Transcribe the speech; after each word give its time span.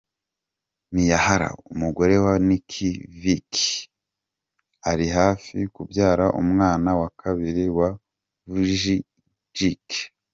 Miyahara, 0.93 1.49
umugore 1.73 2.15
wa 2.25 2.33
Nick 2.47 2.69
Vujicic 3.19 3.51
ari 4.89 5.07
hafi 5.17 5.57
kubyara 5.73 6.25
umwana 6.41 6.89
wa 6.99 7.09
kabiri 7.21 7.65
wa 7.77 7.89
Vujicic. 8.51 9.83